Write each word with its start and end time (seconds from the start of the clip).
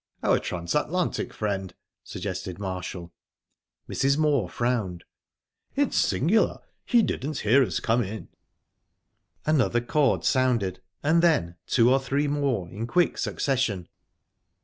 "Our 0.23 0.39
Transatlantic 0.39 1.31
friend," 1.31 1.75
suggested 2.03 2.57
Marshall. 2.57 3.13
Mrs. 3.87 4.17
Moor 4.17 4.49
frowned. 4.49 5.03
"It's 5.75 5.95
singular 5.95 6.61
he 6.83 7.03
didn't 7.03 7.41
hear 7.41 7.61
us 7.63 7.79
come 7.79 8.01
in." 8.03 8.29
Another 9.45 9.79
chord 9.79 10.25
sounded, 10.25 10.81
and 11.03 11.21
then 11.21 11.55
two 11.67 11.91
or 11.91 11.99
three 11.99 12.27
more 12.27 12.67
in 12.67 12.87
quick 12.87 13.19
succession. 13.19 13.87